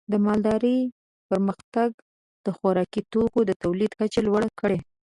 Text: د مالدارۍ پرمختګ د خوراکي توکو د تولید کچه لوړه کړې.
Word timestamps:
د 0.11 0.13
مالدارۍ 0.25 0.79
پرمختګ 1.29 1.89
د 2.45 2.47
خوراکي 2.57 3.01
توکو 3.11 3.39
د 3.45 3.51
تولید 3.63 3.91
کچه 3.99 4.19
لوړه 4.27 4.49
کړې. 4.59 4.79